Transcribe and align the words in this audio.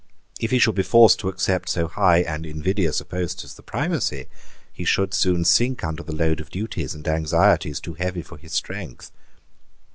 If 0.39 0.49
he 0.49 0.57
should 0.57 0.73
be 0.73 0.81
forced 0.81 1.19
to 1.19 1.29
accept 1.29 1.69
so 1.69 1.87
high 1.87 2.21
and 2.21 2.43
so 2.43 2.49
invidious 2.49 2.99
a 3.01 3.05
post 3.05 3.43
as 3.43 3.53
the 3.53 3.61
primacy, 3.61 4.25
he 4.73 4.83
should 4.83 5.13
soon 5.13 5.45
sink 5.45 5.83
under 5.83 6.01
the 6.01 6.15
load 6.15 6.39
of 6.39 6.49
duties 6.49 6.95
and 6.95 7.07
anxieties 7.07 7.79
too 7.79 7.93
heavy 7.93 8.23
for 8.23 8.39
his 8.39 8.53
strength. 8.53 9.11